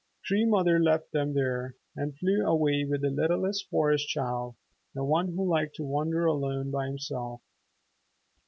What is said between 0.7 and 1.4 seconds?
left them